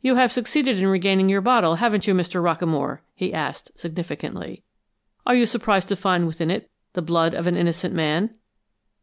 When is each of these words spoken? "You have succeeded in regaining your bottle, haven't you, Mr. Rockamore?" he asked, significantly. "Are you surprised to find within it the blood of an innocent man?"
"You 0.00 0.14
have 0.16 0.32
succeeded 0.32 0.78
in 0.78 0.86
regaining 0.86 1.28
your 1.28 1.42
bottle, 1.42 1.74
haven't 1.74 2.06
you, 2.06 2.14
Mr. 2.14 2.42
Rockamore?" 2.42 3.00
he 3.14 3.34
asked, 3.34 3.70
significantly. 3.78 4.62
"Are 5.26 5.34
you 5.34 5.44
surprised 5.44 5.88
to 5.88 5.94
find 5.96 6.26
within 6.26 6.50
it 6.50 6.70
the 6.94 7.02
blood 7.02 7.34
of 7.34 7.46
an 7.46 7.54
innocent 7.58 7.94
man?" 7.94 8.30